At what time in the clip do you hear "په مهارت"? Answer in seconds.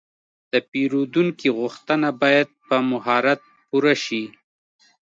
2.67-3.39